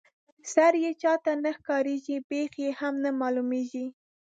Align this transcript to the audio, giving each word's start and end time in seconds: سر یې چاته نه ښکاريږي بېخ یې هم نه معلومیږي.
سر 0.53 0.73
یې 0.83 0.91
چاته 1.01 1.31
نه 1.43 1.51
ښکاريږي 1.57 2.17
بېخ 2.29 2.51
یې 2.63 2.69
هم 2.79 2.93
نه 3.03 3.11
معلومیږي. 3.21 3.85